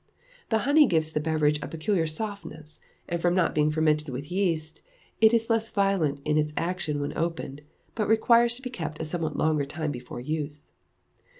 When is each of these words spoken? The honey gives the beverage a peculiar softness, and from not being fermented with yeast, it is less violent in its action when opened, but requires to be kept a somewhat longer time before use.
The 0.49 0.57
honey 0.65 0.87
gives 0.87 1.11
the 1.11 1.19
beverage 1.19 1.59
a 1.61 1.67
peculiar 1.67 2.07
softness, 2.07 2.79
and 3.07 3.21
from 3.21 3.35
not 3.35 3.53
being 3.53 3.69
fermented 3.69 4.09
with 4.09 4.31
yeast, 4.31 4.81
it 5.21 5.31
is 5.31 5.47
less 5.47 5.69
violent 5.69 6.21
in 6.25 6.39
its 6.39 6.53
action 6.57 6.99
when 7.01 7.15
opened, 7.15 7.61
but 7.93 8.07
requires 8.07 8.55
to 8.55 8.63
be 8.63 8.71
kept 8.71 8.99
a 8.99 9.05
somewhat 9.05 9.37
longer 9.37 9.63
time 9.63 9.91
before 9.91 10.19
use. 10.19 10.71